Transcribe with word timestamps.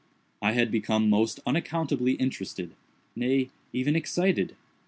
I 0.41 0.53
had 0.53 0.71
become 0.71 1.11
most 1.11 1.41
unaccountably 1.45 2.13
interested—nay, 2.13 3.51
even 3.71 3.95
excited. 3.95 4.55